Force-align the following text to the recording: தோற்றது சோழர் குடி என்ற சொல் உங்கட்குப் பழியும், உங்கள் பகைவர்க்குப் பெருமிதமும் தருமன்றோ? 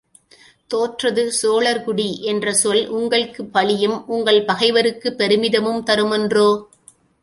தோற்றது 0.67 1.31
சோழர் 1.31 1.83
குடி 1.83 2.21
என்ற 2.23 2.53
சொல் 2.53 2.89
உங்கட்குப் 2.89 3.53
பழியும், 3.53 4.07
உங்கள் 4.07 4.45
பகைவர்க்குப் 4.45 5.17
பெருமிதமும் 5.17 5.83
தருமன்றோ? 5.83 6.49